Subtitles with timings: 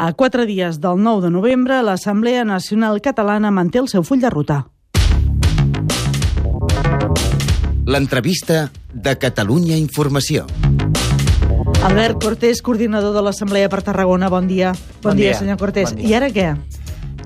[0.00, 4.30] A quatre dies del 9 de novembre, l'Assemblea Nacional Catalana manté el seu full de
[4.32, 4.62] ruta.
[7.84, 10.46] L'entrevista de Catalunya Informació.
[11.84, 14.72] Albert Cortés, coordinador de l'Assemblea per Tarragona, bon dia.
[15.02, 15.38] Bon, Bon dia, dia.
[15.38, 15.92] senyor Cortés.
[15.92, 16.08] Bon dia.
[16.08, 16.48] I ara què?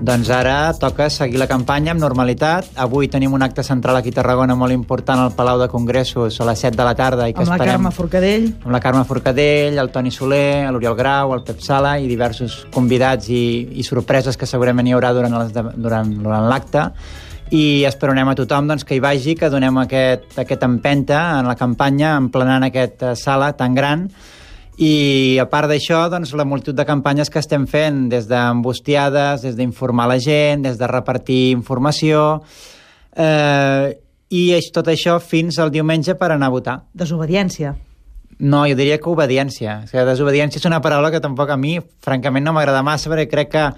[0.01, 2.67] Doncs ara toca seguir la campanya amb normalitat.
[2.83, 6.45] Avui tenim un acte central aquí a Tarragona molt important al Palau de Congressos a
[6.49, 7.29] les 7 de la tarda.
[7.29, 7.73] I que Amb la esperem...
[7.77, 8.45] Carme Forcadell.
[8.65, 13.29] amb la Carme Forcadell, el Toni Soler, l'Oriol Grau, el Pep Sala i diversos convidats
[13.31, 13.41] i,
[13.79, 16.89] i sorpreses que segurament hi haurà durant les- durant, durant l'acte
[17.55, 21.55] i esperonem a tothom doncs, que hi vagi, que donem aquest, aquest empenta en la
[21.55, 24.09] campanya, emplenant aquesta sala tan gran
[24.77, 29.55] i a part d'això, doncs, la multitud de campanyes que estem fent, des d'embustiades, des
[29.55, 32.41] d'informar la gent, des de repartir informació,
[33.15, 33.95] eh,
[34.35, 36.77] i és tot això fins al diumenge per anar a votar.
[36.93, 37.75] Desobediència.
[38.39, 39.81] No, jo diria que obediència.
[39.85, 43.29] O sigui, desobediència és una paraula que tampoc a mi, francament, no m'agrada massa, perquè
[43.31, 43.69] crec que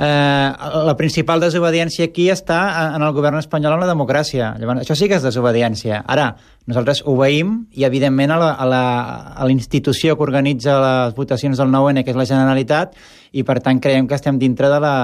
[0.00, 0.48] eh,
[0.86, 2.60] la principal desobediència aquí està
[2.96, 4.54] en el govern espanyol amb la democràcia.
[4.58, 6.00] Llavors, això sí que és desobediència.
[6.08, 6.30] Ara,
[6.70, 12.04] nosaltres obeïm i, evidentment, a la, a la, institució que organitza les votacions del 9-N,
[12.04, 12.96] que és la Generalitat,
[13.30, 14.96] i, per tant, creiem que estem dintre de, la,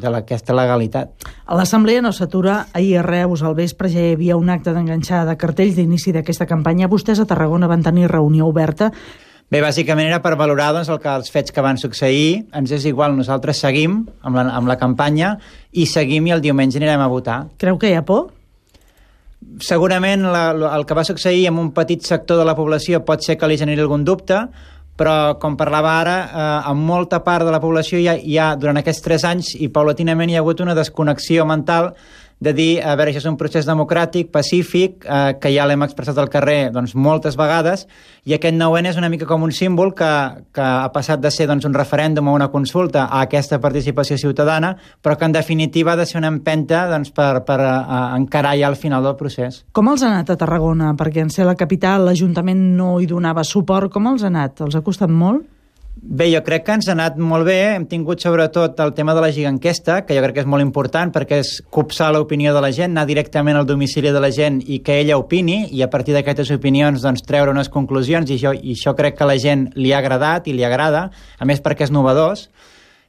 [0.00, 1.28] de la, legalitat.
[1.46, 2.64] A l'Assemblea no s'atura.
[2.72, 6.48] Ahir a Reus, al vespre, ja hi havia un acte d'enganxada de cartells d'inici d'aquesta
[6.48, 6.88] campanya.
[6.88, 8.92] Vostès a Tarragona van tenir reunió oberta.
[9.48, 12.44] Bé, bàsicament era per valorar doncs, el que, els fets que van succeir.
[12.58, 15.38] Ens és igual, nosaltres seguim amb la, amb la campanya
[15.72, 17.38] i seguim i el diumenge anirem a votar.
[17.56, 18.26] Creu que hi ha por?
[19.64, 23.38] Segurament la, el que va succeir amb un petit sector de la població pot ser
[23.40, 24.42] que li generi algun dubte,
[24.98, 28.50] però, com parlava ara, eh, en molta part de la població hi ha, hi ha,
[28.58, 31.94] durant aquests tres anys, i paulatinament hi ha hagut una desconnexió mental
[32.40, 36.18] de dir, a veure, això és un procés democràtic, pacífic, eh, que ja l'hem expressat
[36.22, 37.86] al carrer doncs, moltes vegades,
[38.24, 40.10] i aquest 9 és una mica com un símbol que,
[40.54, 44.76] que ha passat de ser doncs, un referèndum o una consulta a aquesta participació ciutadana,
[45.02, 47.74] però que en definitiva ha de ser una empenta doncs, per, per eh,
[48.20, 49.64] encarar ja el final del procés.
[49.72, 50.94] Com els ha anat a Tarragona?
[50.98, 53.90] Perquè en ser la capital l'Ajuntament no hi donava suport.
[53.90, 54.62] Com els ha anat?
[54.62, 55.57] Els ha costat molt?
[56.00, 57.56] Bé, jo crec que ens ha anat molt bé.
[57.74, 61.10] Hem tingut sobretot el tema de la giganquesta, que jo crec que és molt important
[61.10, 64.78] perquè és copsar l'opinió de la gent, anar directament al domicili de la gent i
[64.84, 68.76] que ella opini i a partir d'aquestes opinions doncs, treure unes conclusions i això, i
[68.76, 71.08] això crec que a la gent li ha agradat i li agrada,
[71.38, 72.46] a més perquè és novedós.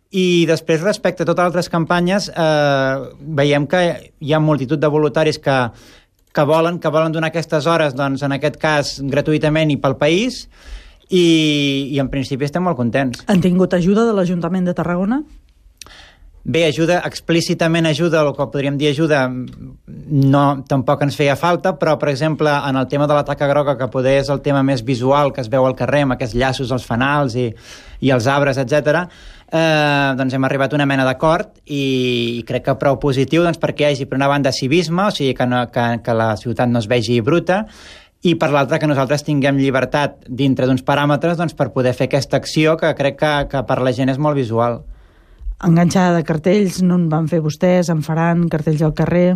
[0.09, 3.85] I després, respecte a totes altres campanyes, eh, veiem que
[4.17, 5.61] hi ha multitud de voluntaris que,
[6.33, 10.47] que volen que volen donar aquestes hores, doncs, en aquest cas, gratuïtament i pel país,
[11.09, 13.25] i, i en principi estem molt contents.
[13.27, 15.23] Han tingut ajuda de l'Ajuntament de Tarragona?
[16.49, 21.97] Bé, ajuda, explícitament ajuda, el que podríem dir ajuda, no, tampoc ens feia falta, però,
[21.99, 24.81] per exemple, en el tema de la taca groga, que poder és el tema més
[24.87, 27.49] visual que es veu al carrer, amb aquests llaços als fanals i,
[28.01, 29.03] i els arbres, etc.
[29.51, 33.59] Eh, doncs hem arribat a una mena d'acord i, i crec que prou positiu doncs,
[33.59, 36.71] perquè hi hagi, per una banda, civisme, o sigui, que, no, que, que la ciutat
[36.71, 37.65] no es vegi bruta,
[38.21, 42.39] i per l'altra que nosaltres tinguem llibertat dintre d'uns paràmetres doncs, per poder fer aquesta
[42.39, 44.81] acció que crec que, que per la gent és molt visual.
[45.63, 49.29] Enganxada de cartells, no en van fer vostès, en faran cartells al carrer...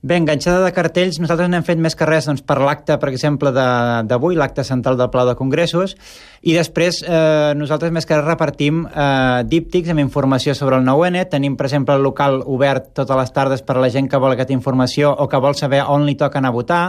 [0.00, 3.50] Bé, enganxada de cartells, nosaltres n'hem fet més que res doncs, per l'acte, per exemple,
[3.52, 5.92] d'avui, l'acte central del Pla de Congressos,
[6.40, 11.26] i després eh, nosaltres més que res repartim eh, díptics amb informació sobre el 9-N,
[11.28, 14.32] tenim, per exemple, el local obert totes les tardes per a la gent que vol
[14.32, 16.84] aquesta informació o que vol saber on li toca anar a votar,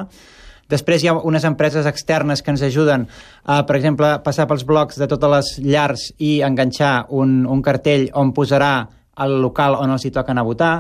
[0.72, 3.06] Després hi ha unes empreses externes que ens ajuden
[3.44, 8.08] a, per exemple, passar pels blocs de totes les llars i enganxar un, un cartell
[8.16, 8.74] on posarà
[9.22, 10.74] el local on els hi toca anar a votar.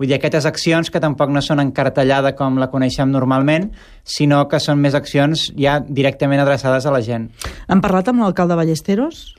[0.00, 3.66] Vull dir, aquestes accions que tampoc no són encartellada com la coneixem normalment,
[4.04, 7.28] sinó que són més accions ja directament adreçades a la gent.
[7.68, 9.34] Han parlat amb l'alcalde Ballesteros?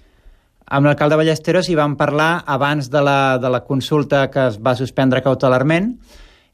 [0.71, 4.75] Amb l'alcalde Ballesteros hi vam parlar abans de la, de la consulta que es va
[4.77, 5.95] suspendre cautelarment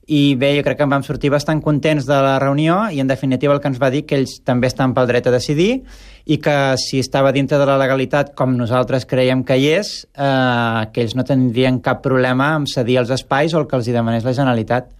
[0.07, 3.09] i bé, jo crec que en vam sortir bastant contents de la reunió i en
[3.12, 5.81] definitiva el que ens va dir que ells també estan pel dret a decidir
[6.23, 10.88] i que si estava dintre de la legalitat com nosaltres creiem que hi és, eh,
[10.94, 13.96] que ells no tindrien cap problema en cedir els espais o el que els hi
[13.96, 14.93] demanés la Generalitat.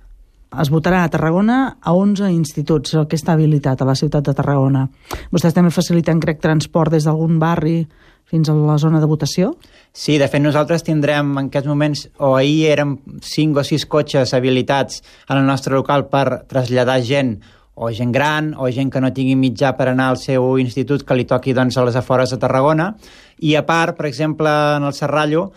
[0.62, 4.36] Es votarà a Tarragona a 11 instituts, el que està habilitat a la ciutat de
[4.36, 4.86] Tarragona.
[5.32, 7.82] Vostès també faciliten, crec, transport des d'algun barri
[8.28, 9.54] fins a la zona de votació?
[9.96, 14.34] Sí, de fet nosaltres tindrem en aquests moments, o ahir érem 5 o 6 cotxes
[14.36, 17.38] habilitats en el nostre local per traslladar gent
[17.78, 21.16] o gent gran o gent que no tingui mitjà per anar al seu institut que
[21.16, 22.92] li toqui doncs, a les afores de Tarragona
[23.38, 25.52] i a part, per exemple, en el Serrallo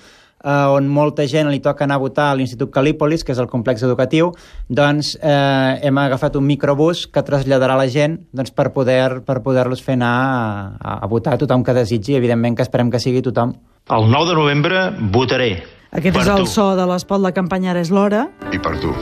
[0.44, 3.48] eh, on molta gent li toca anar a votar a l'Institut Calípolis, que és el
[3.48, 4.32] complex educatiu,
[4.68, 9.82] doncs eh, hem agafat un microbús que traslladarà la gent doncs, per poder per poder-los
[9.82, 13.22] fer anar a, a, a votar a tothom que desitgi, evidentment que esperem que sigui
[13.22, 13.54] tothom.
[13.90, 15.62] El 9 de novembre votaré.
[15.90, 16.46] Aquest per és el tu.
[16.46, 18.92] so de l'espot La campanya ara és l'hora, I per tu.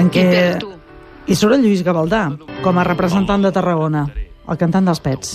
[0.00, 0.70] en què I per tu.
[1.28, 2.22] hi surt el Lluís Gavaldà,
[2.64, 4.06] com a representant de Tarragona,
[4.48, 5.34] el cantant dels Pets.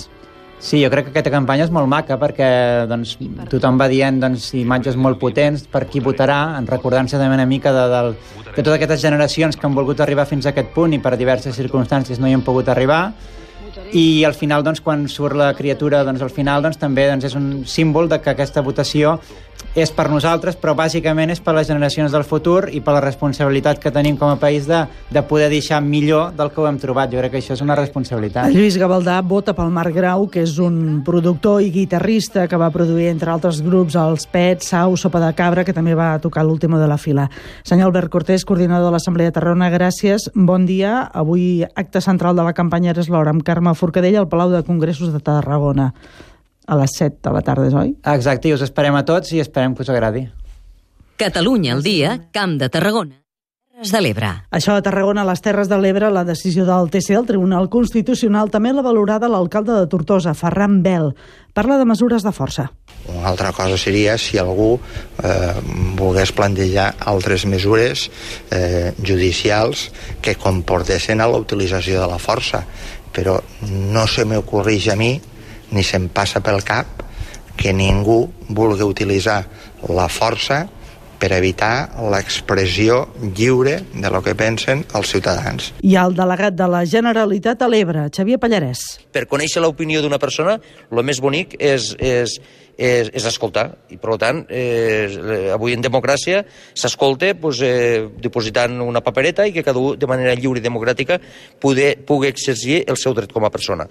[0.58, 2.48] Sí, jo crec que aquesta campanya és molt maca perquè
[2.88, 3.16] doncs,
[3.52, 7.74] tothom va dient doncs, imatges molt potents per qui votarà, en recordant-se també una mica
[7.76, 8.12] de, del,
[8.48, 11.54] de totes aquestes generacions que han volgut arribar fins a aquest punt i per diverses
[11.60, 13.02] circumstàncies no hi han pogut arribar
[13.92, 17.36] i al final, doncs, quan surt la criatura, doncs, al final doncs, també doncs, és
[17.38, 19.18] un símbol de que aquesta votació
[19.76, 23.80] és per nosaltres, però bàsicament és per les generacions del futur i per la responsabilitat
[23.80, 24.78] que tenim com a país de,
[25.12, 27.12] de poder deixar millor del que ho hem trobat.
[27.12, 28.48] Jo crec que això és una responsabilitat.
[28.48, 32.70] El Lluís Gavaldà vota pel Marc Grau, que és un productor i guitarrista que va
[32.72, 36.80] produir, entre altres grups, els Pets, Sau, Sopa de Cabra, que també va tocar l'última
[36.80, 37.28] de la fila.
[37.64, 40.30] Senyor Albert Cortés, coordinador de l'Assemblea de Tarragona, gràcies.
[40.34, 41.02] Bon dia.
[41.12, 45.12] Avui acte central de la campanya Eres l'hora amb Carme Forcadell al Palau de Congressos
[45.12, 45.92] de Tarragona.
[46.66, 47.94] A les 7 de la tarda, oi?
[48.14, 50.26] Exacte, i us esperem a tots i esperem que us agradi.
[51.16, 53.22] Catalunya al dia, Camp de Tarragona.
[53.76, 54.28] Terres de l'Ebre.
[54.56, 58.48] Això a Tarragona, a les Terres de l'Ebre, la decisió del TC, el Tribunal Constitucional,
[58.48, 61.10] també l'ha valorada l'alcalde de Tortosa, Ferran Bel.
[61.52, 62.70] Parla de mesures de força.
[63.12, 64.78] Una altra cosa seria si algú
[65.20, 65.52] eh,
[66.00, 68.06] volgués plantejar altres mesures
[68.50, 69.90] eh, judicials
[70.24, 72.64] que comportessin a la utilització de la força,
[73.16, 75.14] però no se m'ocorreix a mi
[75.72, 77.02] ni se'm passa pel cap
[77.56, 78.18] que ningú
[78.52, 79.38] vulgui utilitzar
[79.88, 80.66] la força
[81.18, 85.72] per evitar l'expressió lliure de lo que pensen els ciutadans.
[85.82, 88.84] I el delegat de la Generalitat a l'Ebre, Xavier Pallarès.
[89.12, 90.58] per conèixer l'opinió d'una persona,
[90.90, 92.38] el més bonic és, és,
[92.76, 93.70] és, és escoltar.
[93.90, 99.64] I, per tant, eh, avui en democràcia s'escolta pues, eh, dipositant una papereta i que
[99.64, 101.20] cada un, de manera lliure i democràtica,
[101.60, 103.88] pugui, pugui exercir el seu dret com a persona.